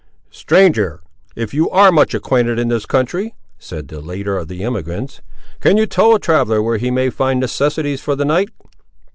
"Stranger, 0.31 1.01
if 1.35 1.53
you 1.53 1.69
ar' 1.69 1.91
much 1.91 2.15
acquainted 2.15 2.57
in 2.57 2.69
this 2.69 2.87
country," 2.87 3.35
said 3.59 3.87
the 3.87 3.99
leader 4.01 4.35
of 4.35 4.47
the 4.47 4.63
emigrants, 4.63 5.21
"can 5.59 5.77
you 5.77 5.85
tell 5.85 6.15
a 6.15 6.19
traveller 6.19 6.59
where 6.59 6.79
he 6.79 6.89
may 6.89 7.11
find 7.11 7.39
necessaries 7.39 8.01
for 8.01 8.15
the 8.15 8.25
night?" 8.25 8.49